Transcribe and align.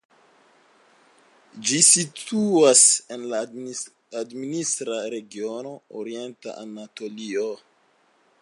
Ĝi 1.71 1.81
situas 1.87 2.81
en 3.17 3.27
la 3.33 3.43
administra 4.23 4.99
regiono 5.15 5.77
Orienta 6.01 6.61
Anatolio. 6.67 7.51